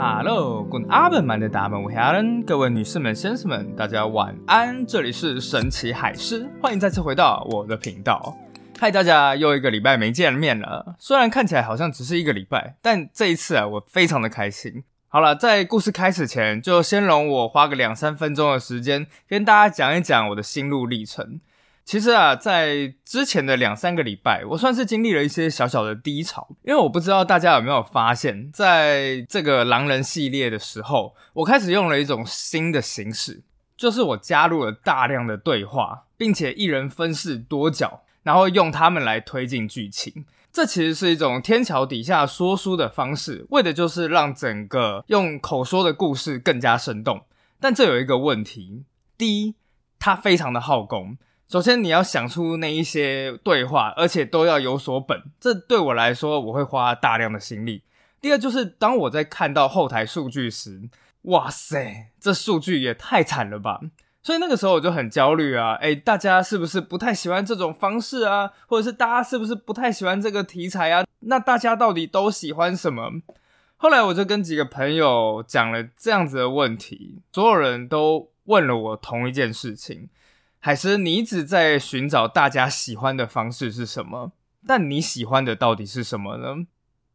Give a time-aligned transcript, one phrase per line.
[0.00, 4.86] Hello，滚阿本曼的大门，我 Helen，各位女士们、先生们，大家晚安。
[4.86, 8.36] 这里是神奇海狮，欢迎再次回到我的频道。
[8.78, 10.94] 嗨，大家又一个礼拜没见面了。
[11.00, 14.84] 虽然看起来好像只是一个礼拜，但这一次啊，我非常的开心。
[15.08, 21.40] 好了，在故事开始前，就先容我花个两三分钟的时间，跟大家讲一讲我的心路历程。
[21.88, 33.42] 其实啊，在之前的两三个礼拜，我算是经历了一些小小的低潮，因为我不知道大家有没有发现，在这个狼人系列的时候，我开始用了一种新的形式，
[33.74, 40.26] 就是我加入了大量的对话，并且一人分饰多角，然后用他们来推进剧情。
[40.52, 47.22] 这其实是一种天桥底下说书的方式，为的就是让整个用口说的故事更加生动。
[47.58, 48.84] 但这有一个问题，
[49.16, 49.54] 第一，
[49.98, 51.16] 它非常的耗工。
[51.48, 57.84] 首先，你要想出那一些对话，而且都要有所本，这对我来说，我会花大量的心力。
[58.20, 60.90] 第二，就是当我在看到后台数据时，
[61.22, 63.80] 哇塞，这数据也太惨了吧！
[64.22, 68.50] 所以那个时候我就很焦虑啊，哎，大家是不是不太喜欢这种方式啊？
[68.66, 71.06] 或者是大家是不是不太喜欢这个题材啊？
[71.20, 73.22] 那大家到底都喜欢什么？
[73.78, 80.10] 后来我就跟几个朋友讲了这样子的问题，所有人都问了我同一件事情。
[80.68, 84.32] 海狮，你一直在寻找大家喜欢的方式是什么？
[84.66, 86.66] 但你喜欢的到底是什么呢？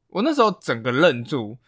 [0.09, 1.59] 我那时候整个愣住。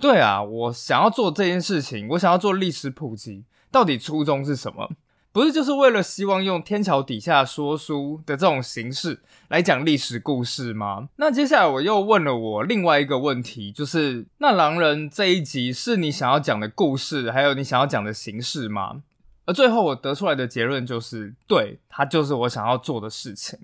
[0.00, 4.92] 对啊，我想要做这件事情，我想要做历史普及，到底初衷是什么？
[5.32, 11.08] 不是就是为了希望用天桥底下说书的这种形式来讲历史故事吗？
[11.16, 19.02] 那接下来我又问了我另外一个问题，就是那狼人这一集是你想要讲的故事，还有你想要讲的形式吗？
[19.44, 23.58] 而最后我得出来的结论就是，对，它就是我想要做的事情。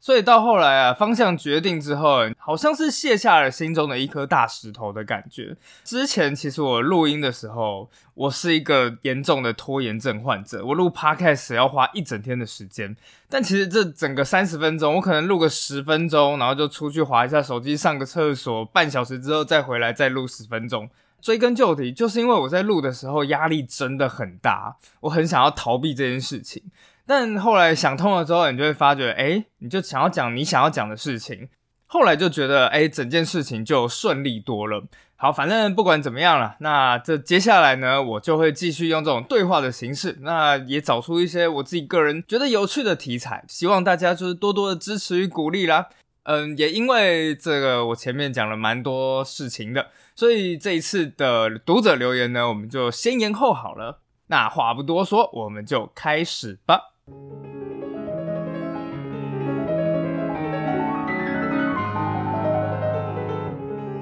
[0.00, 5.56] 所以到后来啊，方向决定之后，好像是卸下了心中的一颗大石头的感觉。
[5.82, 12.96] 之前其实我录音的时候，我是一个严重的拖延症患者，我录 podcast 要花一整天的时间。
[13.28, 20.88] 但其实这整个三十分钟，我可能录个十分钟，然后就出去划一下手机，上个厕所，半小时之后再回来再录十分钟。
[21.20, 26.62] 追根究底，就是因为我在录的时候压力真的很大，我很想要逃避这件事情。
[27.06, 31.48] 但后来想通了之后，你就会发觉，哎，你就想要讲你想要讲的事情。
[31.86, 34.84] 后来就觉得，哎，整件事情就顺利多了。
[35.16, 45.88] 好，反正不管怎么样了，那这接下来呢，我就会继续用这种对话的形式，那也找出一些我自己个人觉得有趣的题材，希望大家就是多多的支持与鼓励啦。
[46.24, 49.86] 嗯，也因为这个，我前面讲了蛮多事情的。
[50.18, 54.00] 所以这一次的读者留言呢，我们就先延后好了。
[54.26, 56.80] 那话不多说，我们就开始吧。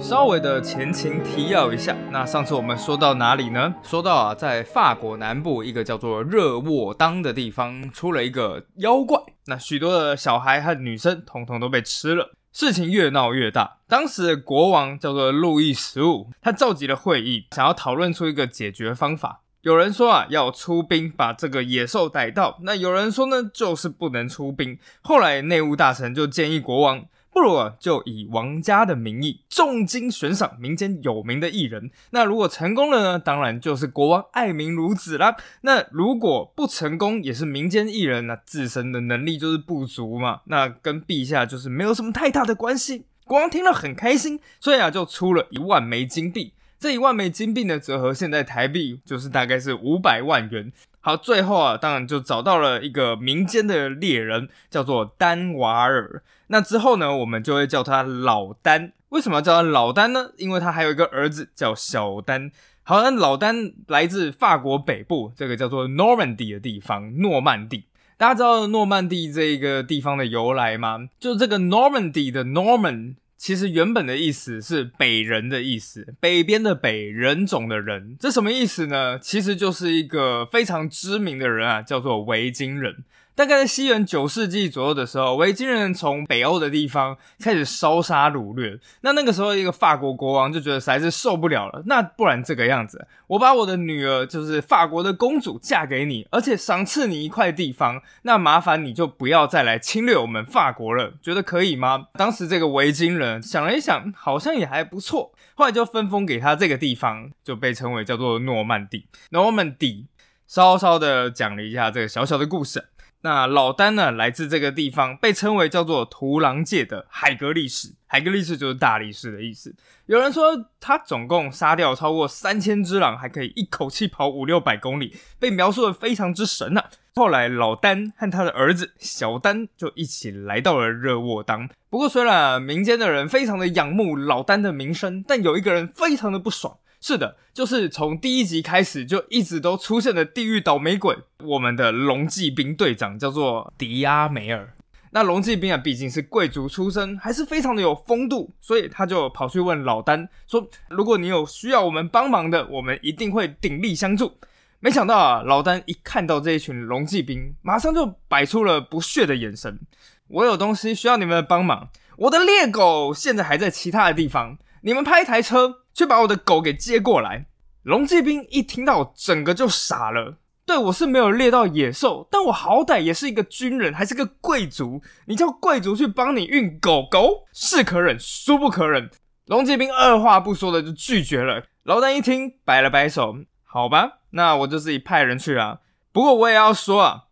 [0.01, 3.75] 稍微的前情提要一下，那上次我们说到哪里呢？
[3.83, 12.31] 说到啊，在法国南部一个叫做热沃当的地方，出了一个妖怪，那许多的小孩和女生统统都被吃了。
[12.59, 19.43] 事情越闹越大，当时的国王叫做路易十五，他召集了会议，想要讨论出一个解决方法。
[19.61, 24.79] 有人说啊，要出兵把这个野兽逮到；那有人说呢，就是不能出兵。
[25.03, 27.05] 后来内务大臣就建议国王。
[27.37, 31.91] 不如就以王家的名义重金悬赏民间有名的艺人。
[32.09, 33.19] 那如果成功了呢？
[33.19, 35.37] 当然就是国王爱民如子啦。
[35.61, 40.41] 那如果不成功，也是民间艺人，那自身的能力就是不足嘛。
[40.47, 43.05] 那跟陛下就是没有什么太大的关系。
[43.27, 46.55] 国王听了很开心，所以啊就出了一万枚金币。
[46.79, 50.73] 这一万枚金币呢，折合现在台币就是大概是五百万元。
[51.03, 56.23] 好，最后啊，当然就找到了一个民间的猎人，叫做丹瓦尔。
[56.49, 58.93] 那之后呢，我们就会叫他老丹。
[59.11, 60.33] 为什么要叫他老丹呢？
[60.37, 62.51] 因为他还有一个儿子叫小丹。
[62.83, 67.85] 好，那老丹来自法国北部这个叫做 Normandy 的地方，诺曼底。
[68.17, 71.09] 大家知道诺曼底这个地方的由来吗？
[71.19, 73.17] 就这个 Normandy 的 Norman。
[73.37, 79.19] 其实原本的意思是北人的意思，北边的北人种的人，这什么意思呢？
[79.19, 83.05] 其实就是一个非常知名的人啊，叫做维京人。
[83.37, 88.81] 大概在西元九世纪左右的时候，维京人从北欧的地方开始烧杀掳掠。
[89.03, 91.83] 那那个时候，一个法国国王就觉得实在是受不了了。
[91.85, 98.01] 那不然这个样子，我把我的女儿，就是法国的公主，嫁给你，而且赏赐你一块地方。
[98.23, 102.07] 那麻烦你就不要再来侵略我们法国了，觉得可以吗？
[102.15, 105.35] 当时这个维京人想了一想，好像也还不错。
[105.55, 109.07] 后来就分封给他这个地方，就被称为叫做诺曼底。
[109.33, 110.07] 诺曼底，
[110.47, 112.87] 稍稍的讲了一下这个小小的故事。
[113.27, 117.93] 那老丹呢，来自这个地方，被称为叫做屠狼界的海格力士。
[118.07, 119.75] 海格力士就是大力士的意思。
[120.07, 120.45] 有人说
[120.79, 126.85] 他总共杀掉超过三千只狼，还可以一口气跑五六百公里，被描述的非常之神呐。
[127.17, 131.69] 后来老丹和他的儿子小丹就一起来到了热沃当。
[131.91, 136.79] 不过虽然民间的人非常的仰慕老丹的名声，但有一个人非常的不爽。
[137.01, 144.73] 是的，就是从第一集开始就一直都出现的地狱倒霉鬼，我们的龙骑兵队长叫做迪亚梅尔。
[145.13, 154.39] 那龙骑兵啊，毕竟是贵族出身，还是非常的有风度，所以他就跑去问老丹说：“如果你有需要我们帮忙的，我们一定会鼎力相助。”
[154.81, 159.81] 没想到啊，老丹一看到这一群龙骑兵，马上就摆出了不屑的眼神
[160.29, 161.89] ：“我有东西需要你们的帮忙，
[162.19, 167.47] 我的猎狗现在还在其他的地方，你们派一台车。”去把我的狗给接过来。
[167.83, 170.37] 龙骑兵一听到，整个就傻了。
[170.67, 175.01] 对我是没有猎到野兽，但我好歹也是一个军人，还是个贵族。
[175.25, 179.09] 你叫贵族去帮你运狗狗，是可忍，孰不可忍？
[179.47, 181.63] 龙骑兵二话不说的就拒绝了。
[181.85, 183.35] 老丹一听，摆了摆手，
[183.65, 185.79] 好吧，那我就自己派人去啊。
[186.13, 187.23] 不过我也要说啊，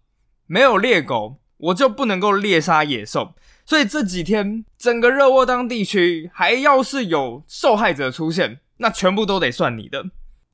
[0.46, 3.34] 没有猎狗，我就不能够猎杀野兽。
[3.66, 10.04] 所以这几天，整个热沃当地区还要是有受害者出现，那全部都得算你的。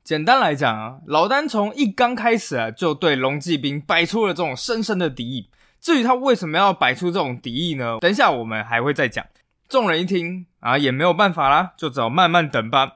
[0.03, 5.49] 简单来讲啊，老丹从一刚开始啊，就对龙骑兵摆出了这种深深的敌意。
[5.79, 7.97] 至于他为什么要摆出这种敌意呢？
[7.99, 9.25] 等一下我们还会再讲。
[9.67, 12.93] 众人一听啊，也没有办法啦，就只好慢慢等吧。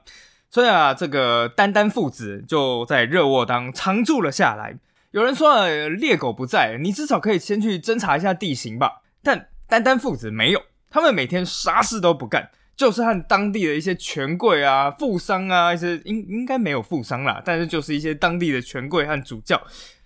[0.50, 4.78] 所以啊，这个丹丹父子就在热沃当常住了下来。
[5.10, 9.02] 有人说猎狗不在，你至少可以先去侦查一下地形吧。
[9.22, 19.60] 但丹丹父子没有，他们每天啥事都不干，就是和当地的一些权贵啊、富商啊，一些应应该没有富商啦，但是就是一些当地的权贵和主教，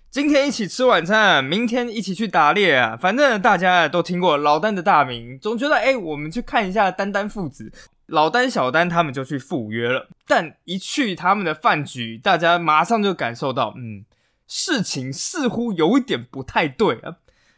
[0.09, 7.71] 今天一起吃晚餐，明天一起去打猎啊，反正大家都听过老丹的大名，总觉得哎，我们去看一下丹丹父子，
[8.07, 10.09] 老丹、小丹他们就去赴约了。
[10.27, 14.05] 但一去他们的饭局，大家马上就感受到，嗯，
[14.47, 17.17] 事情似乎有一点不太对啊。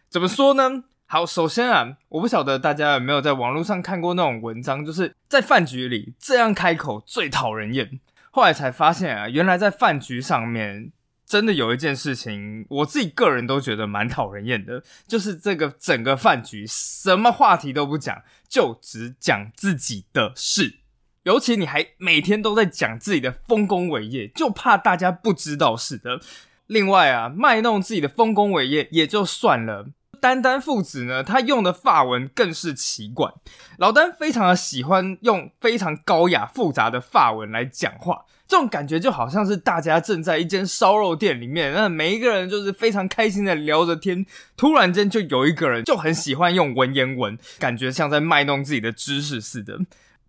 [0.09, 0.83] 怎么说呢？
[1.13, 7.99] 好，首先啊，我不晓得大家有没有在网络上看过那种文章，就是在饭局里这样开口最讨人厌。
[8.31, 10.91] 后来才发现啊，原来在饭局上面
[11.23, 20.79] 真的有一件事情，我自己个人都觉得蛮讨人厌的，就是这个整个饭局什么话题都不讲，就只讲自己的事。
[21.25, 26.19] 尤其你还每天都在讲自己的丰功伟业，就怕大家不知道似的。
[26.65, 29.89] 另外啊，卖弄自己的丰功伟业也就算了。
[30.23, 33.29] 丹丹父子呢，他用的法文更是奇怪。
[33.77, 44.25] 老丹非常的喜欢用非常高雅复杂的法文来讲话，这种感觉就好像是大家正在一间烧肉店里面，那每一个人就是非常开心的聊着天，
[44.55, 49.77] 突然间就有一个人就很喜欢用文言文，感觉像在卖弄自己的知识似的。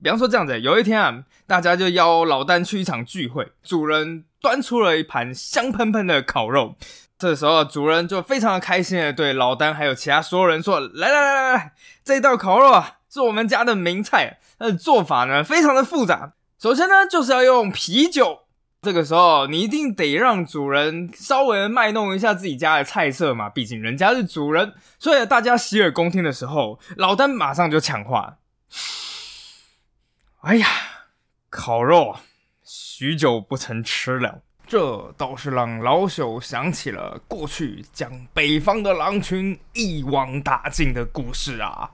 [0.02, 6.74] 比方说这样子，有一天啊，大家就邀老丹去一场聚会，主人端出了一盘香喷喷的烤肉。
[7.16, 11.72] 这时候，主人就非常的开心的对老丹还有其他所有人说：“来来来来来，
[12.04, 14.40] 这道烤肉啊，是我们家的名菜。
[14.58, 16.34] 它的做法呢，非常的复杂。
[16.58, 18.40] 首先呢，就是要用啤酒。
[18.82, 24.74] 这个时候，你一定得让主人稍微卖弄一下自己家的菜色嘛，毕竟人家是主人。
[24.98, 28.38] 所以大家洗耳恭听的时候，老丹马上就抢话：
[30.42, 30.66] 哎呀，
[31.48, 32.16] 烤肉，
[32.64, 41.90] 许久不曾吃了。”这倒是让老朽想起了过去将北方的狼群一网打尽的故事啊！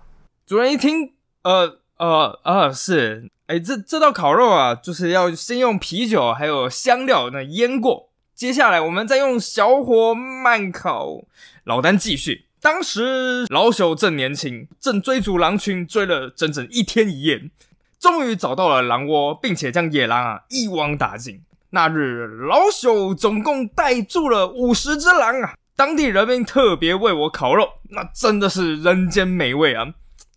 [0.46, 1.12] 主人一听，
[1.42, 11.24] 呃呃呃，是，哎，这这道烤肉啊，就是要先用啤酒还有香料那腌过，接下来我们再用小火慢烤。
[11.64, 17.50] 老丹继续，当时老朽正年轻，正追逐狼群追了整整一天一夜，
[17.98, 21.42] 终于找到了狼窝，并且将野狼啊一网打尽。
[21.70, 25.54] 那日老朽总共带住了五十只狼啊！
[25.76, 29.86] 当地人民特别为我烤肉，那真的是人间美味啊！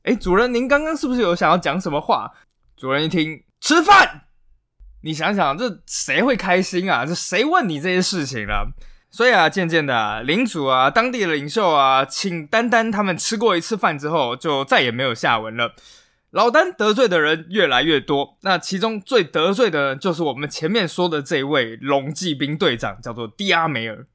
[0.03, 2.31] 哎，主人，您刚刚是不是有想要讲什么话？
[2.77, 4.21] 主人一听，吃饭。
[5.01, 7.05] 你想想，这谁会开心啊？
[7.05, 8.71] 这谁问你这些事情了？
[9.11, 15.73] 所以啊，渐渐的，领主啊，当地的领袖啊，请丹丹他们吃过一次饭之后，就再也没有下文了。
[16.33, 24.07] 老丹得罪的人越来越多，那其中最得罪的就是我们前面说的这位龙骑兵队长，叫做迪阿梅尔。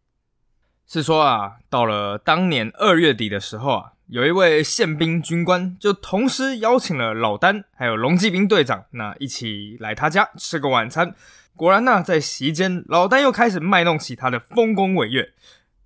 [0.88, 11.14] 是说啊，到了当年二月底的时候啊，有一位宪兵军官就同时邀请了老丹还有龙骑兵队长，那一起来他家吃个晚餐。
[11.54, 15.34] 果然呢，在席间，老丹又开始卖弄起他的丰功伟业。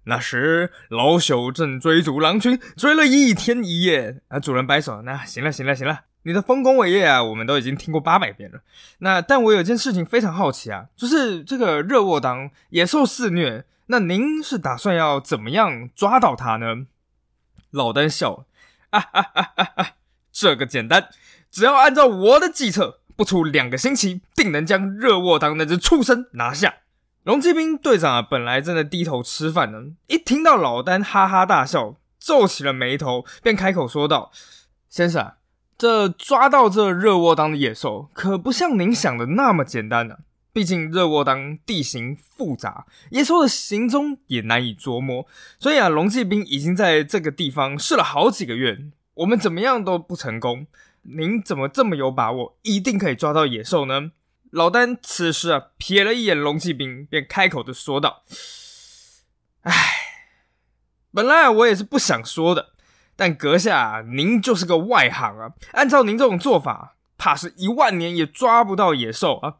[0.04, 4.22] 那时老朽正追逐狼群，追了一天一夜。
[4.28, 8.61] 啊，主人摆手，那行了，行了，行了，你的丰功伟业啊，我们都已经听过八百遍了。
[8.99, 16.87] 那但我有件事情非常好奇啊，就是这个热沃当野兽肆虐，那您是打算要怎么样抓到它呢？
[17.71, 18.47] 老丹笑了，
[18.91, 19.91] 啊哈哈哈哈，
[20.31, 21.09] 这个简单，
[21.50, 23.00] 只要按照我的计策。
[23.14, 26.76] 不出两个星期，定能将热沃当那只畜生拿下。
[27.25, 34.33] 龙骑兵队长啊，本来正在低头吃饭呢，一听到老丹哈哈大笑，皱起了眉头，便开口说道
[34.88, 35.35] ：“先生，
[35.82, 40.18] 这抓到这热沃当的野兽，可不像您想的那么简单呢。
[40.52, 45.26] 毕竟热沃当地形复杂，野兽的行踪也难以捉摸，
[45.58, 48.78] 所以啊，龙骑兵已经在这个地方试了好几个月，
[49.14, 50.68] 我们怎么样都不成功。”
[51.02, 54.12] 您怎么这么有把握，一定可以抓到野兽呢？
[54.52, 58.22] 老丹此时啊，瞥了一眼龙骑兵，便开口的说道
[59.62, 59.72] ：“唉，
[61.12, 62.68] 本来我也是不想说的，
[63.23, 69.59] 但阁下您就是个外行啊，按照您这种做法，怕是一万年也抓不到野兽啊。”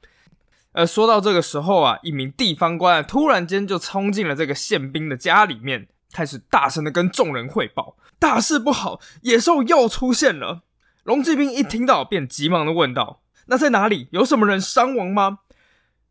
[0.75, 10.63] 呃，说到这个时候啊，一名地方官突然间就冲进了这个宪兵的家里面，开始大声的跟众人汇报：“大事不好，野兽又出现了。”
[11.05, 14.09] 龙骑兵一听到，便急忙的问道：“那在哪里？
[14.11, 15.39] 有什么人伤亡吗？”“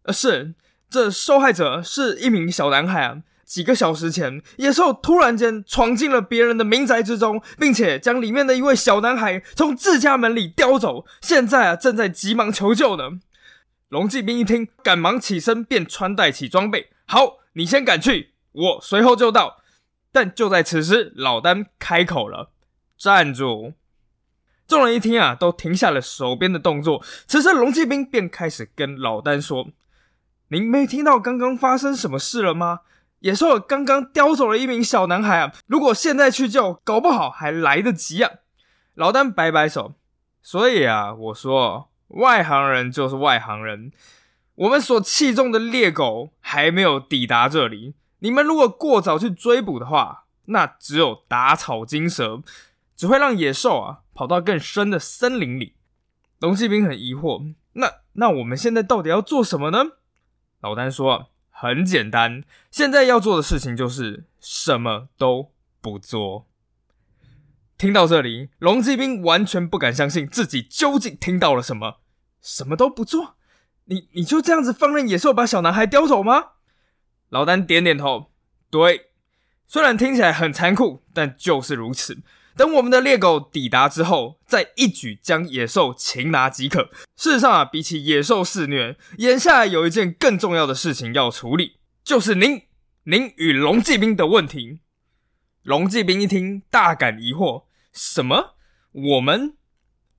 [0.04, 0.56] 呃，是，
[0.90, 3.18] 这受害者是一名小男孩啊。
[3.46, 13.20] 几个小时前，野兽突然间闯进了别人的民宅之中，并且将里面的一位小男孩从自家门里叼走，现在啊，正在急忙求救呢。”
[13.90, 16.92] 龙骑兵一听，赶忙起身，便穿戴起装备。
[17.06, 19.58] “好，你先赶去，我随后就到。”
[20.14, 22.52] 但就在此时，老丹开口了
[22.98, 23.74] ：“站住！”
[24.68, 27.04] 众人一听啊，都停下了手边的动作。
[27.28, 29.68] 此时，龙骑兵便开始跟老丹说
[30.48, 32.80] ：“您没听到刚刚发生什么事了吗？
[33.22, 35.54] 野兽刚刚叼走了一名小男孩啊！
[35.66, 38.30] 如果现在去救，搞不好还来得及啊！”
[38.94, 39.96] 老丹摆摆手
[40.44, 43.92] ：“所以啊，我说，外行人就是外行人。
[44.56, 47.96] 我们所器重的猎狗还没有抵达这里。
[48.20, 52.44] 你们如果过早去追捕的话，那只有打草惊蛇。”
[52.94, 55.74] 只会让野兽啊跑到更深的森林里。
[56.40, 59.94] 龙骑兵很疑惑，那那我们现在到底要做什么呢？
[60.60, 66.48] 老丹说：“很简单，现在要做的事情就是什么都不做。”
[67.78, 72.00] 听到这里，龙骑兵完全不敢相信自己究竟听到了什么。
[72.42, 73.36] 什么都不做？
[73.86, 76.54] 你你就这样子放任野兽把小男孩叼走吗？
[77.30, 78.32] 老丹点点头，
[78.72, 79.12] 对，
[79.68, 82.24] 虽然听起来很残酷，但就是如此。
[82.56, 86.90] 等我们的猎狗抵达之后，再一举将野兽擒拿即可。
[87.16, 92.64] 事实上啊，比起野兽肆虐，眼下有一件更重要的事情要处理，就是您、
[93.04, 94.80] 您与龙骑兵的问题。
[95.64, 98.56] 龙骑兵一听，大感疑惑：什么？
[98.92, 99.56] 我们？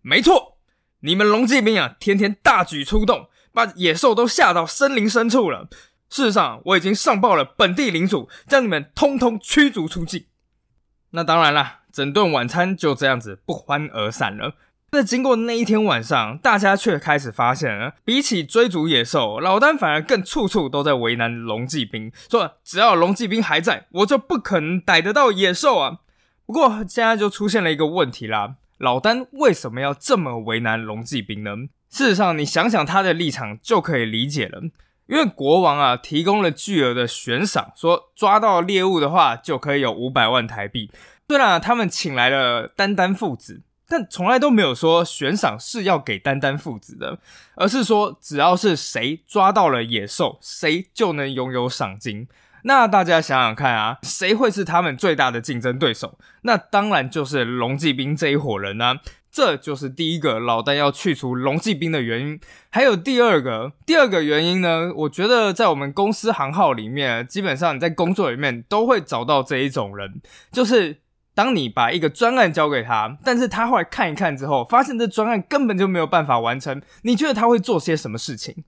[0.01, 0.59] 没错，
[1.01, 5.69] 你们龙骑兵啊，天天大举出动，把野兽都吓到森林深处了。
[6.09, 10.27] 事实上，我已经上报了本地领主，将你们通通驱逐出境。
[11.11, 11.82] 那当然了。
[11.93, 14.55] 整顿晚餐就这样子不欢而散了。
[14.91, 22.13] 在经过那一天晚上，大家却开始发现了，比起追逐野兽，老丹反而更处处都在为难龙骑兵。
[22.31, 26.01] 说只要龙骑兵还在，我就不可能逮得到野兽啊。
[26.45, 31.53] 不过现在就出现了一个问题啦：老丹为什么要这么为难龙骑兵呢？
[31.89, 34.61] 事实上，你想想他的立场就可以理解了。
[35.07, 40.91] 因为国王啊提供了巨额的悬赏，说抓到猎物的话就可以有五百万台币。
[41.33, 47.19] 虽然他们请来了丹丹父子，但从来都没有说悬赏是要给丹丹父子的，
[47.55, 52.29] 而是说只要是谁抓到了野兽，谁就能拥有赏金。
[52.65, 56.19] 那大家想想看啊，谁会是他们最大的竞争对手？
[56.43, 59.01] 那当然就是龙骑兵这一伙人啊。
[59.31, 62.39] 这就是第一个老丹要去除龙骑兵的原因。
[62.69, 64.93] 还有第二个，第二个原因呢？
[64.95, 70.21] 我觉得在我们公司行号里面，基本上你在工作里面都会找到这一种人，
[70.51, 70.99] 就是。
[71.35, 78.65] 当你把一个专案交给他，但是他后来看一看之后，发现这专案根本就没有办法完成，你觉得他会做些什么事情？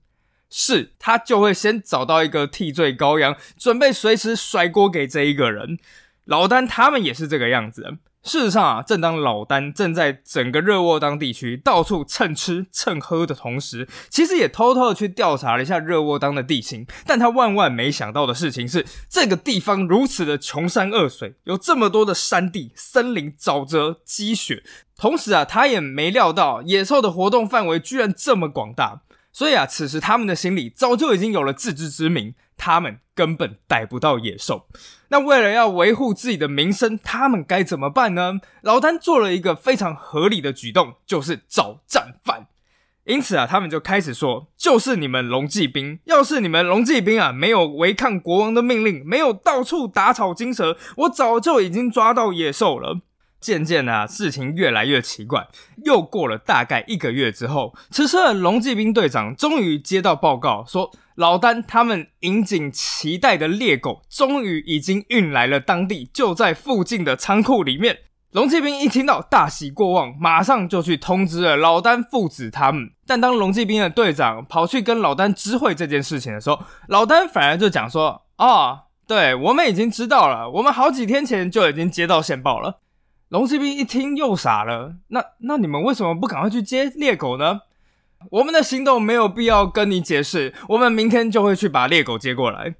[0.49, 5.77] 是他就会先找到一个替罪羔羊，准备随时甩锅给这一个人。
[6.25, 7.97] 老丹他们也是这个样子。
[8.25, 16.87] 事实上啊，正当老丹正在整个热沃当地区到处蹭吃蹭喝的同时，其实也偷偷的去调查了一下热沃当的地形。
[17.05, 24.63] 但他万万没想到的事情是，这个地方如此的穷山恶水，有这么多的山地、森林、沼泽、积雪。
[24.97, 29.01] 同时啊，他也没料到野兽的活动范围居然这么广大。
[29.31, 34.67] 所以啊，此时他们的心里早就已经有了自知之明，他们根本逮不到野兽。
[35.09, 38.39] 那为了要维护自己的名声，他们该怎么办呢？
[38.61, 42.47] 老丹做了一个非常合理的举动，就是找战犯。
[43.05, 53.01] 因此啊，他们就开始说：“就是你们龙骑兵，要是你们龙骑兵啊没有违抗国王的命令，没有到处打草惊蛇，我早就已经抓到野兽了。”
[53.39, 55.47] 渐渐啊，事情越来越奇怪。
[55.83, 67.99] 又过了大概一个月之后，此时的龙骑兵队长终于接到报告，说老丹他们引颈期待的猎狗终于已经运来了，当地就在附近的仓库里面。
[68.31, 72.91] 龙骑兵一听到，大喜过望，马上就去通知了老丹父子他们。
[73.07, 82.81] 但当龙骑兵的队长跑去跟老丹知会这件事情的时候，老丹反而就讲说：“啊，对我们已经知道了，我们好几天前就已经接到线报了。”
[83.29, 87.61] 龙骑兵一听又傻了，那那你们为什么不赶快去接猎狗呢？
[88.31, 92.75] 我们的行动没有必要跟你解释，我们明天就会去把猎狗接过来。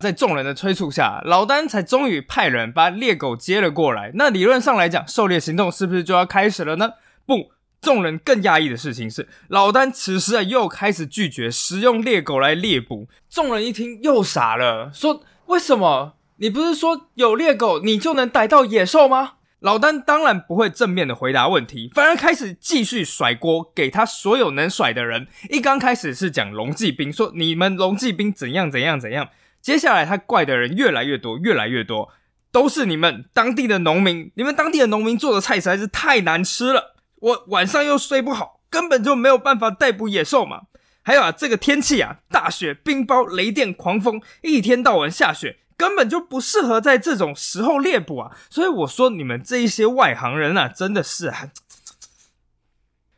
[0.00, 4.10] 在众人的催促下，老丹才终于派人把猎狗接了过来。
[4.14, 6.94] 那理论上来讲，狩猎行动是不是就要开始了呢？
[7.24, 13.08] 不，众人更讶异的事情是，老丹此时啊又开始拒绝使用猎狗来猎捕。
[13.30, 16.14] 众人一听又傻了，说：“为什么？
[16.38, 19.34] 你不是说有猎狗你就能逮到野兽吗？”
[19.64, 25.26] 老丹当然不会正面的回答问题，反而开始继续甩锅给他所有能甩的人。
[25.48, 29.30] 一刚开始是讲龙骑兵，说你们龙骑兵怎样怎样怎样。
[29.62, 32.10] 接下来他怪的人越来越多，越来越多，
[32.52, 34.30] 都是你们当地的农民。
[34.34, 40.64] 你们当地的农民做的菜实在是太难吃了，我晚上又睡不好，根本就没有办法逮捕野兽嘛。
[41.02, 48.36] 还有啊，这个天气啊，大雪、冰雹、雷电、狂风，一天到晚下雪，根本就不适合在这种时候猎捕啊。
[48.48, 51.50] 所以我说你们这一些外行人啊，真的是啊。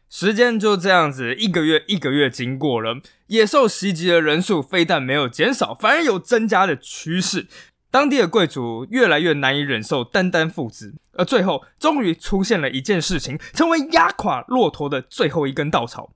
[0.09, 7.49] 时间就这样子，一个月一个月经过了，野兽袭击的人数非但没有减少，反而有增加的趋势。
[7.91, 16.11] 当地的贵族越来越难以忍受单单父子，而最后终于出现了一件事情，成为压垮骆驼的最后一根稻草。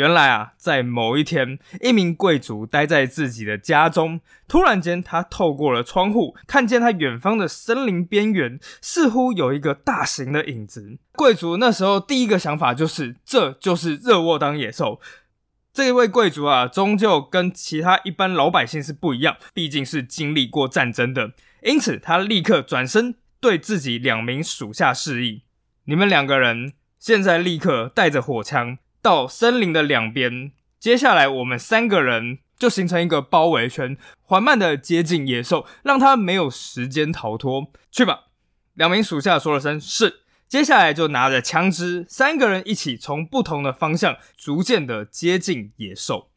[0.00, 10.96] 原来啊，在某一天，一名贵族待在自己的家中，突然间，他透过了窗户，看见他远方的森林边缘似乎有一个大型的影子。
[11.12, 14.98] 贵族那时候第一个想法就是，这就是热沃当野兽。
[15.70, 21.32] 这一位贵族啊，终究跟其他一般老百姓是不一样，毕竟是经历过战争的，
[21.62, 25.42] 因此他立刻转身对自己两名属下示意
[25.84, 37.72] ：“你们两个人现在立刻带着火枪。”到森林的两边，接下来我们三个人就形成一个包围圈，缓慢的接近野兽，让他没有时间逃脱。
[37.90, 38.26] 去吧！
[38.74, 46.30] 两名属下说了声是，接下来就拿着枪支，三个人一起从不同的方向逐渐的接近野兽。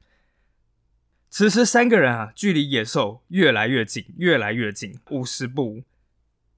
[1.29, 5.83] 此时，三个人啊，距离野兽越来越近，越来越近，五十步、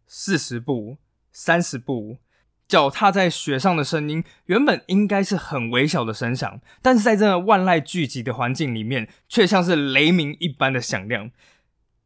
[0.05, 0.97] 四十步、
[1.31, 2.17] 三十步。
[2.67, 11.29] 脚踏在雪上的声音，原本应该是很微小的声响，但是在这万籁俱寂的环境里面，却像是雷鸣一般的响亮。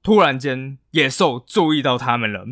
[0.04, 2.46] 突然间，野兽注意到他们了，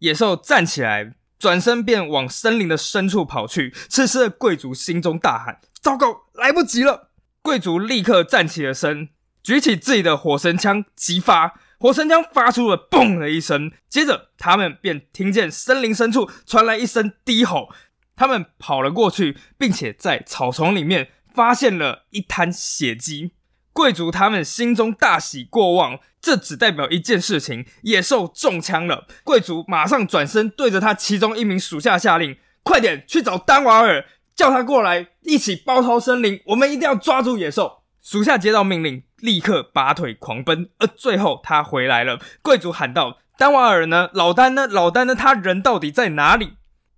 [0.00, 3.74] 野兽站起来，转身便往森林的深处跑去。
[3.88, 7.10] 此时的贵族心中大喊：“糟糕，来不及了！”
[7.42, 9.08] 贵族立刻站起了身，
[9.42, 11.58] 举起自己的火神枪，击发。
[11.80, 17.70] 火神枪发出了“嘣”的一声，接着他们便听见森林深处传来一声低吼。
[18.14, 23.32] 他们跑了过去，并且在草丛里面发现了一滩血迹。
[23.72, 29.06] 贵族他们心中大喜过望，这只代表一件事情：野兽中枪了。
[29.24, 34.04] 贵族马上转身对着他其中一名属下下令：“快点去找丹瓦尔，
[34.36, 36.42] 叫他过来，一起包抄森林。
[36.44, 39.02] 我们一定要抓住野兽。”属下接到命令。
[39.20, 42.18] 立刻拔腿狂奔，而最后他回来了。
[42.40, 44.08] 贵族喊道：“丹瓦尔呢？
[44.14, 44.66] 老丹呢？
[44.66, 45.14] 老丹呢？
[45.14, 46.54] 他人到底在哪里？”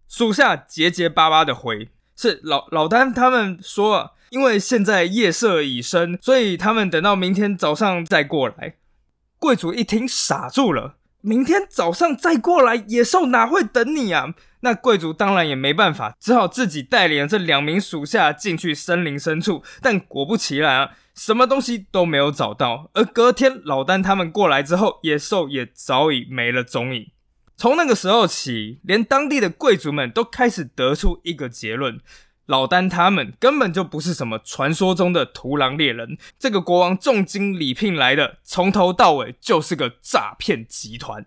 [0.08, 8.76] 属下结结巴巴的回：“是老老丹，他们说，因为现在夜色已深，所以他们等到明天早上再过来。”
[9.40, 19.62] 贵族一听傻住了：“明天早上再过来，野兽哪会等你啊？”那贵族当然也没办法，只好自己带领这两名属下进去森林深处。
[19.80, 20.90] 但果不其然啊！
[21.14, 27.10] 什么东西都没有找到，而隔天老丹他们过来之后，野兽也早已没了踪影。
[27.56, 32.00] 从那个时候起，连当地的贵族们都开始得出一个结论：
[32.46, 41.26] 老丹他们根本就不是什么传说中的屠狼猎人，这个国王重金礼聘来的，从头到尾就是个诈骗集团。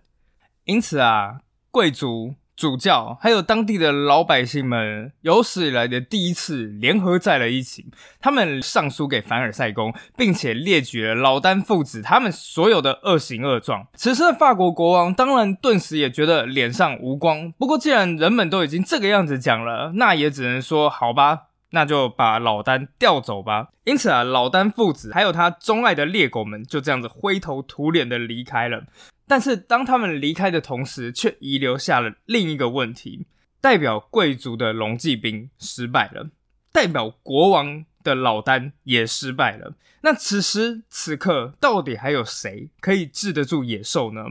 [0.64, 2.34] 因此啊，贵族。
[2.56, 7.84] 主教还有当地的老百姓们有史以来的第一次联合在了一起，
[8.18, 13.86] 他们上书给凡尔赛宫，并且列举了老丹父子他们所有的恶行恶状。
[13.94, 17.52] 此时的法国国王当然顿时也觉得脸上无光。
[17.58, 21.42] 不过既然人们都已经这个样子讲了，那也只能说好吧。
[21.70, 23.68] 那就把老丹调走吧。
[23.84, 28.84] 因此啊，老丹父子还有他钟爱的猎狗们就这样子灰头土脸的离开了。
[29.28, 33.26] 但是当他们离开的同时，却遗留下了另一个问题：
[33.60, 36.30] 代表贵族的龙骑兵失败了，
[36.70, 39.74] 代表国王的老丹也失败了。
[40.02, 44.22] 那此时此刻，到底还有谁可以治得住野兽呢？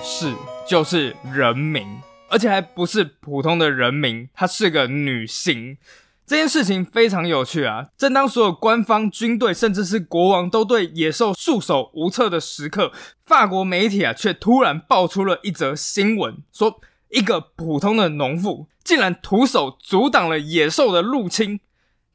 [0.00, 0.32] 是，
[0.68, 1.84] 就是人民，
[2.30, 5.78] 而且还不是普通的人民，她是个女性。
[6.26, 7.86] 这件事情非常有趣啊！
[7.96, 12.90] 正当所有官方、军队，甚至是国王都对野兽束手无策的时刻，
[13.24, 21.60] 法国媒体啊，却突然爆出了一则新闻，说一个普通的农妇竟然徒手阻挡了野兽的入侵。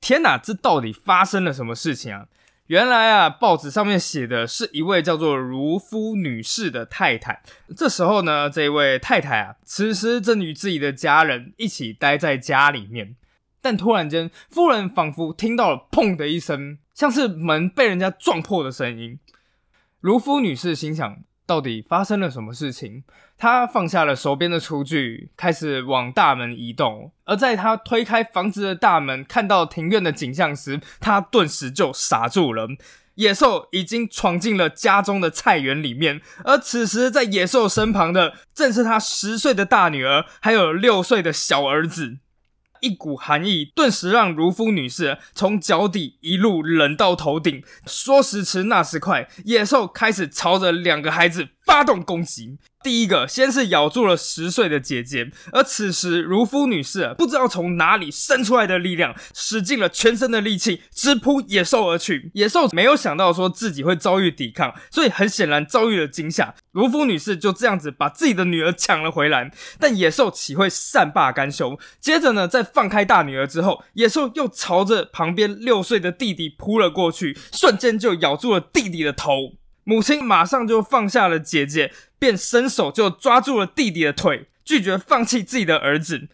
[0.01, 2.25] 天哪，这到底发生了什么事情啊？
[2.67, 7.41] 原来啊，报纸上面写的是一位叫做卢夫女士的太太。
[7.77, 13.15] 这时候呢，这位太太啊，此时正与自己的家人一起待在家里面。
[13.61, 19.19] 但突然间，夫人仿佛听到了“砰”的一声，像是门被人家撞破的声音。
[19.99, 21.23] 卢夫女士心想。
[21.47, 23.03] 到底发生了什么事情？
[23.37, 27.11] 她放下了手边的厨具，开始往大门移动。
[27.25, 32.69] 而在她推开房子的大门，看到庭院的景象时，她顿时就傻住了。
[33.15, 42.19] 野兽已经闯进了家中的菜园里面，而此时在野兽身旁的，正是他十岁的大女儿，还有六岁的小儿子。
[42.81, 47.63] 一股寒意顿时让如夫女士从脚底一路冷到头顶。
[47.87, 52.57] 说时迟，那时快，野兽开始朝着两个孩子发动攻击。
[52.83, 62.31] 第一个先是咬住了十岁的姐姐，而此时如夫女士不知道从哪里生出来的力量，使尽了全身的力气直扑野兽而去。
[62.33, 66.55] 野兽没有想到说自己会遭遇抵抗，所以很显然遭遇了惊吓。
[66.71, 71.77] 如夫女士就这样子把自己的女儿抢了回来，但野兽岂会善罢甘休？
[71.99, 79.53] 接着呢，在放开大女儿之后，野兽又朝着旁边六岁的弟弟扑了过去，瞬间就咬住了弟弟的头。
[79.83, 86.29] 母亲马上就放下了姐姐，便伸手就抓住了弟弟的腿，拒绝放弃自己的儿子。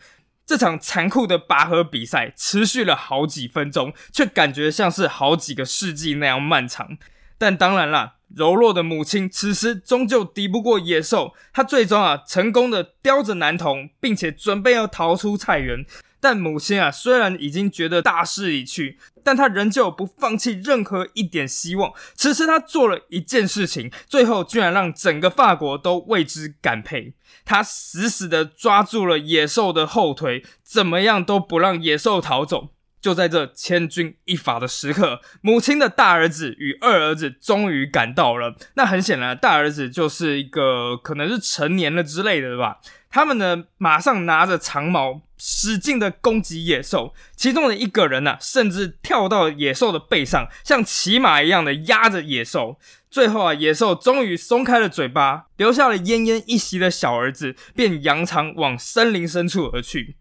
[0.46, 6.98] 这场残酷的拔河比赛持续了好几分钟，却感觉像是好几个世纪那样漫长。
[7.38, 15.86] 但当然啦，柔弱的母亲此时终究敌不过野兽，她最终啊成功的叼着男童，并且准备要逃出菜园。
[16.20, 21.94] 但母亲啊，虽然已经觉得大势已去，但她仍旧不放弃任何一点希望。
[22.16, 27.14] 此时，她做了一件事情，最后居然让整个法国都为之感佩。
[27.46, 32.70] 她死死的抓住了野兽的后腿，怎么样都不让野兽逃走。
[33.00, 38.56] 就在这千钧一发的时刻，母亲的大儿子与二儿子终于赶到了。
[38.74, 42.80] 那很显然，大儿子就是一个可能是成年了之类的吧。
[43.10, 47.14] 他们呢，马上拿着长矛，使劲的攻击野兽。
[47.36, 52.80] 其中的一个人呢，甚至跳到野兽的背上，像骑马一样的压着野兽。
[53.10, 60.18] 最后啊，野兽终于松开了嘴巴，留下了奄奄一息的小儿子，便扬长往森林深处而去。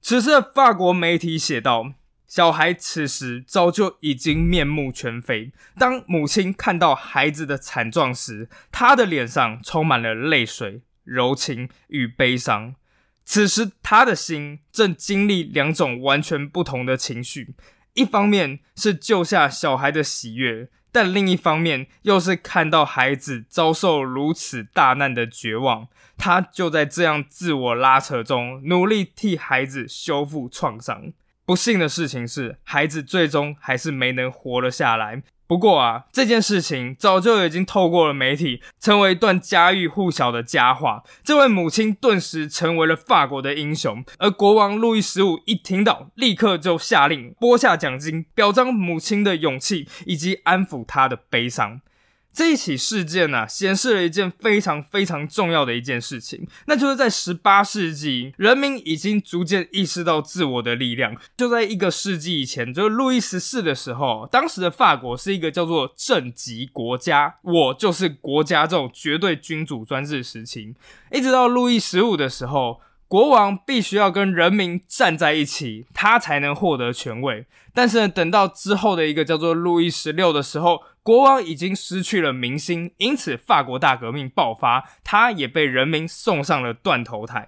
[0.00, 1.94] 此时的法国媒体写道
[2.26, 5.52] ：“小孩此时早就已经面目全非。
[5.78, 12.76] 当母亲看到孩子的惨状时，她的脸上充满了泪水。”柔情与悲伤，
[13.24, 17.54] 此时他的心正经历两种完全不同的情绪，
[17.94, 25.88] 一方面是救下小孩的喜悦，但另一方面又是看到孩子遭受如此大难的绝望。
[26.16, 31.12] 他就在这样自我拉扯中，努力替孩子修复创伤。
[31.44, 35.22] 不幸的事情是，孩子最终还是没能活了下来。
[35.46, 41.02] 不过啊，这件事情早就已经透过了媒体，成为一段家喻户晓的佳话。
[41.22, 51.82] 这位母亲顿时成为了法国的英雄，而国王路易十五一听到，立刻就下令拨下奖金，表彰母亲的勇气以及安抚她的悲伤。
[52.34, 61.16] 这一起事件呢，显示了一件非常非常重要的一件事情，那就是在十八世纪，人民已经逐渐意识到自我的力量。
[61.36, 70.74] 就在一个世纪以前，就是路易十四的时候，当时的法国是一个叫做政极国家，我就是国家这种绝对君主专制时期。
[71.12, 72.80] 一直到路易十五的时候。
[73.06, 77.46] 国王必须要跟人民站在一起，他才能获得权位。
[77.72, 87.46] 但是等到之后的一个叫做路易十六的时候，国王已经失去了民心，因此法国大革命爆发，他也被人民送上了断头台。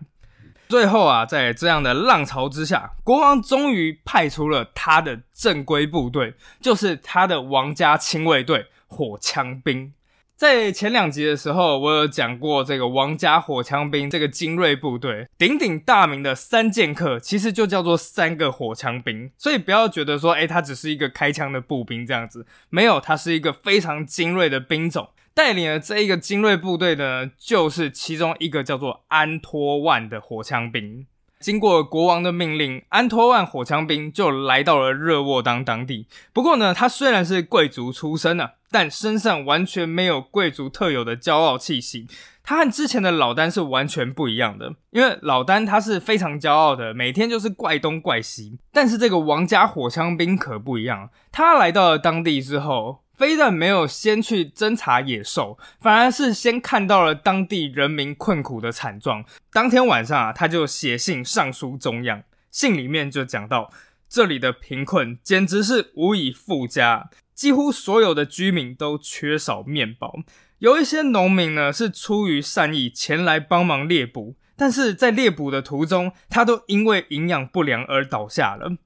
[0.69, 9.95] 最后啊，在这样的浪潮之下，国王终于派出了他的正规部队，就是他的王家亲卫队——火枪兵。
[10.37, 19.31] 在前两集的时候，我有讲过这个王家火枪兵这个精锐部队，鼎鼎大名的三剑客，其实就叫做三个火枪兵。
[19.39, 25.09] 所以不要觉得说，哎，他只是一个开枪的步兵这样子，没有，他是一个非常精锐的兵种。
[25.33, 31.07] 带领了这一个精锐部队的，就是其中一个叫做安托万的火枪兵。
[31.47, 36.09] 经过国王的命令，安托万火枪兵就来到了热沃当当地。
[36.33, 42.09] 不过呢，他虽然是贵族出身呢，但身上完全没有贵族特有的骄傲气息。
[42.43, 48.59] 他和之前的老丹是完全不一样的，因为老丹他是非常骄傲的，每天就是怪东怪西。
[48.73, 53.06] 但是这个王家火枪兵可不一样，他来到了当地之后。
[53.17, 59.25] 非但没有先去侦查野兽，反而是先看到了当地人民困苦的惨状。
[59.53, 63.73] 当天晚上啊，他就写信上书中央，信里面就讲到
[64.09, 70.21] 这里的贫困简直是无以复加，几乎所有的居民都缺少面包。
[70.59, 78.77] 有一些农民呢是出于善意前来帮忙猎捕，但是在猎捕的途中，他都因为营养不良而倒下了。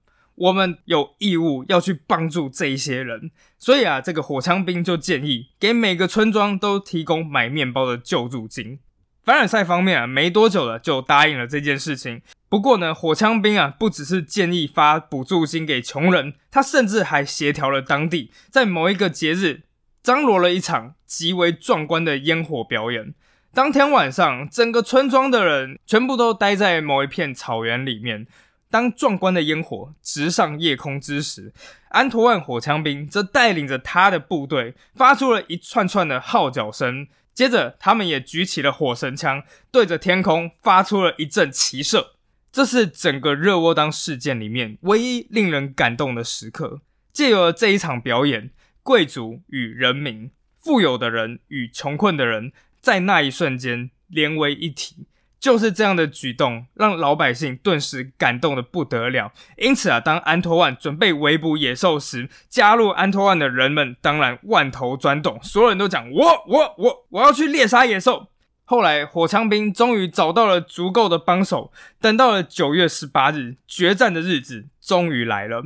[0.41, 8.79] 我们有义务要去帮助这一些人，所以啊，这个火枪兵就建议给每个村庄都提供买面包的救助金。
[9.23, 12.23] 凡尔赛方面啊，没多久了就答应了这件事情。
[12.49, 19.65] 不过呢，火枪兵啊，不只是建议发补助金给穷人，他甚至还协调了当地在某一个节日
[20.03, 23.13] 张罗了一场极为壮观的烟火表演。
[23.53, 28.27] 当天晚上，整个村庄的人全部都待在某一片草原里面。
[28.71, 31.53] 当壮观的烟火直上夜空之时，
[31.89, 42.15] 安托万火枪兵则带领着他的部队发出了一串串的号角声，接着他们也举起了火神枪，对着天空发出了一阵齐射。
[42.53, 46.81] 这是整个热窝当事件里面唯一令人感动的时刻。
[47.13, 48.51] 借由了这一场表演，
[48.83, 55.07] 贵族与人民、富有的人与穷困的人，在那一瞬间连为一体。
[55.41, 59.33] 就是这样的举动，让老百姓顿时感动的不得了。
[59.57, 68.29] 因此啊，当安托万准备围捕野兽时，加入安托万的人们当然万头钻动，所有人都讲：我我我我要去猎杀野兽。
[68.65, 75.65] 后来火枪兵终于找到了足够的帮手，等到了九月十八日，决战的日子终于来了。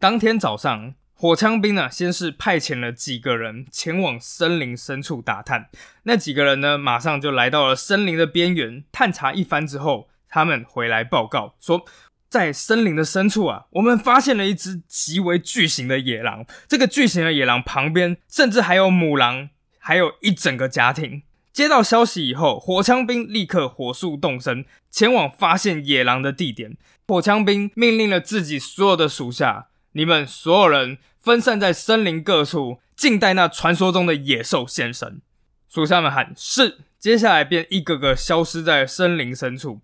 [0.00, 0.94] 当天早上。
[1.20, 5.68] 火枪兵呢，先是派遣了几个人前往森林深处打探。
[6.04, 11.84] 那几个人呢，马上就来到了森林的边缘，探查一番之后，他们回来报告说，
[12.28, 16.46] 在森林的深处啊，我们发现了一只极为巨型的野狼。
[16.68, 19.48] 这个巨型的野狼旁边，甚至还有母狼，
[19.80, 21.22] 还有一整个家庭。
[21.52, 26.76] 接到消息以后，火枪兵立刻火速动身，前往发现野狼的地点。
[27.08, 29.66] 火枪兵命令了自己所有的属下。
[29.92, 35.20] 你们所有人分散在森林各处，静待那传说中的野兽现身。
[35.68, 39.80] 属下们喊是，接下来便一个个消失在森林深处。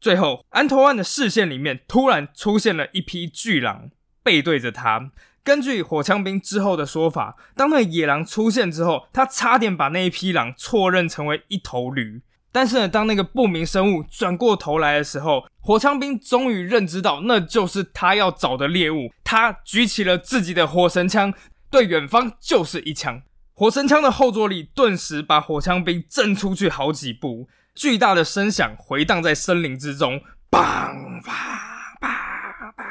[0.00, 3.90] 最后，安托万的视线里面突然出现了一匹巨狼，
[4.22, 5.10] 背对着他。
[5.42, 12.22] 根据火枪兵之后的说法，当那野狼出现之后，他差点把那一匹狼错认成为一头驴。
[12.50, 19.12] 但是呢，当那个不明生物转过头来的时候，火枪兵终于认知到那就是他要找的猎物。
[19.22, 21.32] 他举起了自己的火神枪，
[21.70, 23.22] 对远方就是一枪。
[23.52, 32.84] 火神枪的后坐力顿时把火枪兵震出去好几步，巨大的声响回荡在森林之中，砰啪啪啪，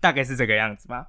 [0.00, 1.06] 大概是这个样子吧。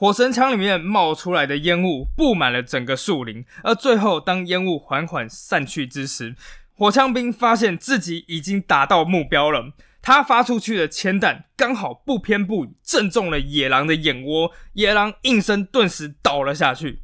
[0.00, 6.36] 火神枪里面冒出来的烟雾布满了整个树林，而最后当烟雾缓缓散去之时，
[6.72, 9.72] 火枪兵发现自己已经达到目标了。
[10.00, 17.02] 他发出去的铅弹刚好不偏不倚，正中了野狼的眼窝，野狼应声顿时倒了下去。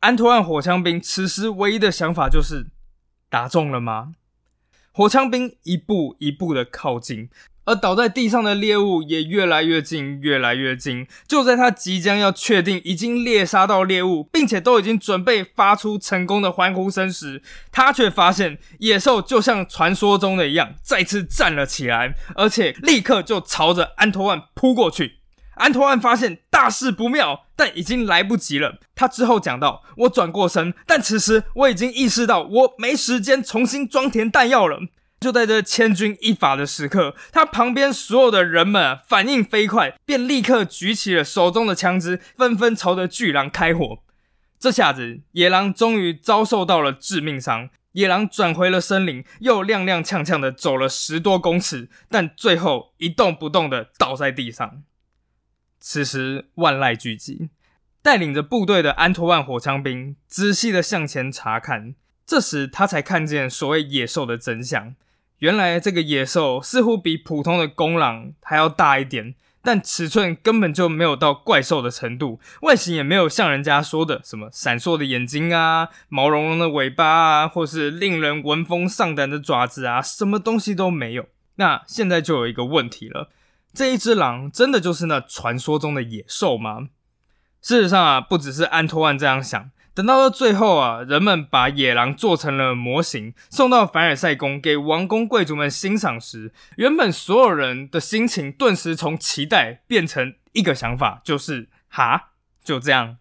[0.00, 2.66] 安托万火枪兵此时唯一的想法就是
[3.30, 4.12] 打中了吗？
[4.92, 7.30] 火枪兵一步一步的靠近。
[7.66, 11.06] 而倒在地上的猎物也越来越近，越来越近。
[11.28, 25.18] 就在他即将要确定已经猎杀到猎物，并且都已经准备发出成功的欢呼声时，他却发现野兽就像传说中的一样，再次站了起来，而且立刻就朝着安托万扑过去。
[25.56, 28.78] 安托万发现大事不妙，但已经来不及了。
[28.94, 34.80] 他之后讲到：“我转过身，但此时我已经意识到我没时间重新装填弹药了。”
[35.18, 43.98] 就在这千钧一发的时刻，他旁边所有的人们反应飞快，便立刻举起了手中的枪支，纷纷朝着巨狼开火。
[44.58, 47.70] 这下子，野狼终于遭受到了致命伤。
[47.92, 54.82] 野狼转回了森林，又踉踉跄跄的走了十多公尺，但最后一动不动的倒在地上。
[55.80, 57.48] 此时，万籁俱寂，
[58.02, 61.94] 带领着部队的安托万火枪兵仔细的向前查看。
[62.26, 64.94] 这时，他才看见所谓野兽的真相。
[65.38, 69.34] 原来，这个野兽似乎比普通的公狼还要大一点。
[69.62, 81.26] 但尺寸根本就没有到怪兽的程度，外形也没有像人家说的什么闪烁的眼睛啊、毛茸茸的尾巴啊，或是令人闻风丧胆的爪子啊，什么东西都没有。
[81.56, 83.30] 那现在就有一个问题了：
[83.74, 86.88] 这一只狼真的就是那传说中的野兽吗？
[87.60, 89.70] 事实上啊，不只是安托万这样想。
[89.96, 102.32] 等到了最后啊，人们把野狼做成了模型，送到凡尔赛宫给王公贵族们欣赏时，原本所有人的心情顿时从期待变成一个想法，就是哈，
[102.62, 103.16] 就这样。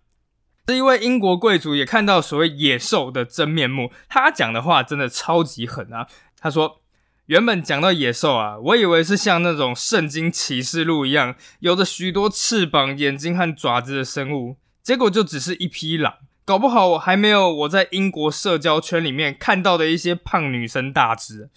[0.65, 6.05] 这一位英国贵族也看到所谓野兽的真面目，他讲的话真的超级狠啊！
[6.41, 6.81] 他说
[7.27, 21.49] ：“原本讲到野兽啊，我以为是像那种圣经启示录一样，有着许多翅膀、眼睛和爪子的生物，结果就只是一匹狼。”搞不好我还没有我在英国社交圈里面看到的一些胖女生大只，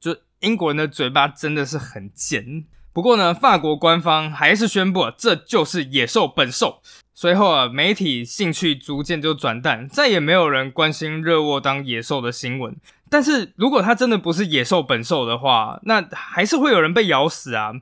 [0.00, 2.64] 就英国人的嘴巴真的是很尖。
[2.92, 6.80] 不过呢，法国官方还是宣布这就是野兽本兽。
[7.14, 12.76] 随后啊，媒体兴趣逐渐就转淡，再也没有人关心热沃当野兽的新闻。
[13.08, 17.72] 但是如果它真的不是野兽本兽的话，那还是会有人被咬死啊。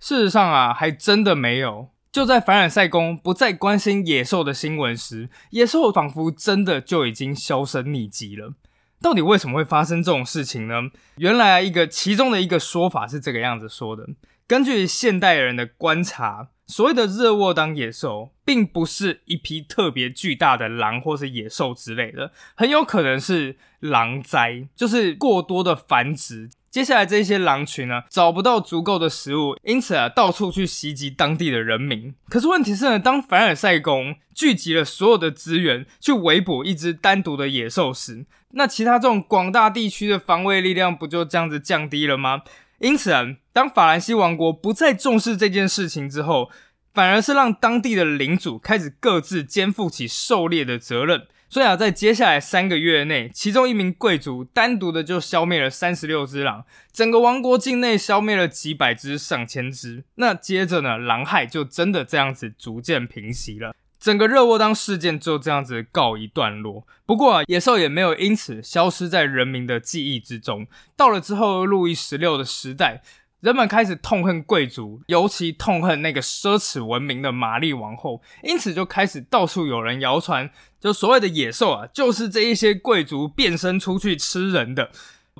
[0.00, 1.90] 事实上啊，还真的没有。
[2.12, 8.54] 就在凡尔赛宫不再关心野兽的新闻时，野兽仿佛真的就已经销声匿迹了。
[9.00, 10.90] 到底为什么会发生这种事情呢？
[11.18, 14.08] 原来一个其中的一个说法是这个样子说的：
[14.48, 26.50] 根据现代人的观察，所谓的热沃当野兽，并不是一批特别巨大的狼或是野兽之类的，很有可能是狼灾，就是过多的繁殖。
[26.70, 32.14] 接下来这些狼群呢，找不到足够的食物，因此啊，到处去袭击当地的人民。
[32.28, 42.42] 可是问题是呢，当凡尔赛宫聚集了所有的资源去围捕一只单独的野兽时，那其他这种广大地区的防卫力量不就这样子降低了吗？
[42.78, 46.50] 因此啊，当法兰西王国不再重视这件事情之后，
[46.94, 51.26] 反而是让当地的领主开始各自肩负起狩猎的责任。
[51.52, 60.04] 所以啊，在接下来三个月内，其中一名贵族单独的就消灭了三十六只狼，整个王国境内消灭了几百只、上千只。
[60.14, 66.86] 那接着呢，狼害就真的这样子逐渐平息了，整个热沃当事件就这样子告一段落。
[67.04, 70.68] 不过啊，野兽也没有因此消失在人民的记忆之中。
[70.96, 73.02] 到了之后，路易十六的时代。
[73.40, 84.90] 人们开始痛恨贵族，尤其痛恨那个奢侈闻名的玛丽王后，因此就开始到处有人谣传，就所谓的野兽啊，就是这一些贵族变身出去吃人的。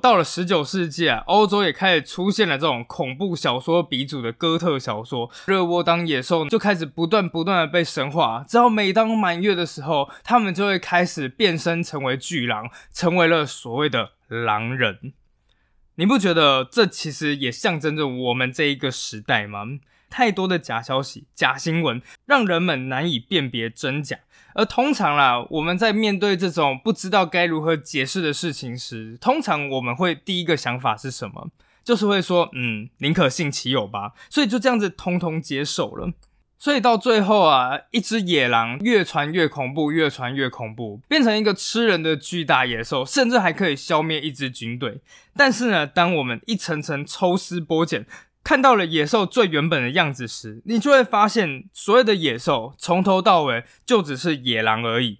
[0.01, 8.43] 到了十九世纪啊，欧洲也开始出现了这种恐怖小说鼻祖的哥特小说，热窝当野兽就开始不断不断的被神化。
[8.47, 15.13] 之后每当满月的时候，他们就会开始变身成为巨狼，成为了所谓的狼人。
[15.95, 19.65] 你不觉得这其实也象征着我们这一个时代吗？
[20.09, 24.19] 太多的假消息、假新闻，让人们难以辨别真假。
[24.53, 31.49] 而通常啦，我们在面对这种不知道该如何解释的事情时，通常我们会第一个想法是什么？
[31.83, 34.11] 就是会说，嗯，宁可信其有吧。
[34.29, 36.11] 所以就这样子通通接受了。
[36.61, 45.01] 所以到最后啊，一只野狼越传越恐怖，越传越恐怖，变成一个吃人的巨大野兽，甚至还可以消灭一支军队。
[45.35, 48.05] 但是呢，当我们一层层抽丝剥茧，
[48.43, 55.17] 看到了野兽最原本的样子时，你就会发现，所有的野兽从头到尾就只是野狼而已。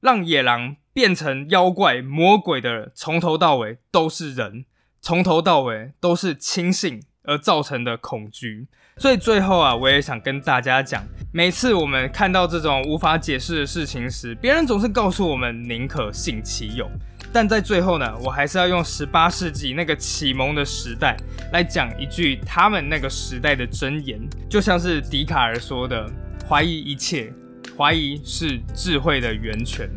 [0.00, 4.64] 让野狼变成妖怪魔鬼的，从头到尾都是人，
[5.02, 8.66] 从头到尾都是轻信而造成的恐惧。
[8.96, 16.90] 所以最后啊，我也想跟大家讲，每次我们看到这种无法解释的事情时，别人总是告诉我们宁可信其有。
[17.32, 21.16] 但在最后呢，我还是要用十八世纪那个启蒙的时代
[21.52, 26.10] 来讲一句他们那个时代的箴言，就像是笛卡尔说的
[26.48, 27.32] ：“怀疑一切，
[27.78, 29.88] 怀疑是智慧的源泉。”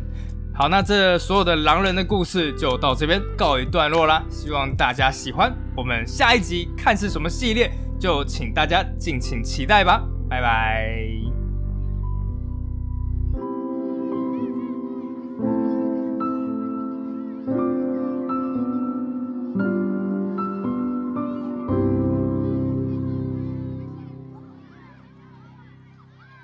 [0.54, 5.52] 好，那这所有的狼人的故事就到这边告一段落啦，希望大家喜欢。
[5.76, 7.70] 我们下一集看是什么系列。
[7.98, 11.33] 就请大家敬请期待吧，拜拜。